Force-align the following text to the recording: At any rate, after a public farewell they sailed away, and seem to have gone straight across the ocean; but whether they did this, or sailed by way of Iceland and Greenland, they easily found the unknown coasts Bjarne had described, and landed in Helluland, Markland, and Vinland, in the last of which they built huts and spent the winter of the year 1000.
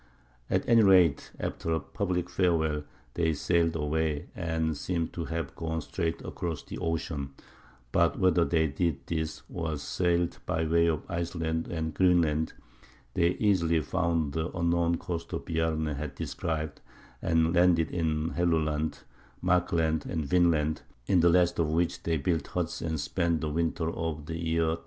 At 0.49 0.67
any 0.67 0.81
rate, 0.81 1.31
after 1.39 1.71
a 1.73 1.79
public 1.79 2.27
farewell 2.27 2.83
they 3.13 3.33
sailed 3.33 3.75
away, 3.75 4.29
and 4.35 4.75
seem 4.75 5.09
to 5.09 5.25
have 5.25 5.55
gone 5.55 5.79
straight 5.81 6.25
across 6.25 6.63
the 6.63 6.79
ocean; 6.79 7.35
but 7.91 8.17
whether 8.17 8.43
they 8.43 8.65
did 8.65 9.05
this, 9.05 9.43
or 9.53 9.77
sailed 9.77 10.39
by 10.47 10.65
way 10.65 10.87
of 10.87 11.05
Iceland 11.07 11.67
and 11.67 11.93
Greenland, 11.93 12.53
they 13.13 13.33
easily 13.33 13.79
found 13.81 14.33
the 14.33 14.49
unknown 14.57 14.97
coasts 14.97 15.31
Bjarne 15.45 15.85
had 15.85 16.15
described, 16.15 16.81
and 17.21 17.53
landed 17.53 17.91
in 17.91 18.31
Helluland, 18.31 19.03
Markland, 19.39 20.07
and 20.07 20.25
Vinland, 20.25 20.81
in 21.05 21.19
the 21.19 21.29
last 21.29 21.59
of 21.59 21.69
which 21.69 22.01
they 22.01 22.17
built 22.17 22.47
huts 22.47 22.81
and 22.81 22.99
spent 22.99 23.41
the 23.41 23.51
winter 23.51 23.91
of 23.91 24.25
the 24.25 24.39
year 24.43 24.65
1000. 24.69 24.79